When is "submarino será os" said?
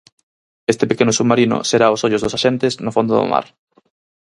1.17-2.03